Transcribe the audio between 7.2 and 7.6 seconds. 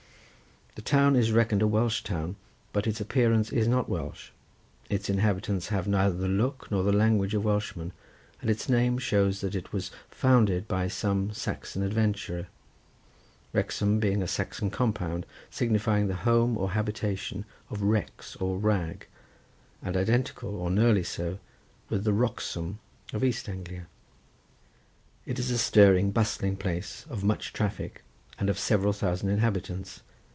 of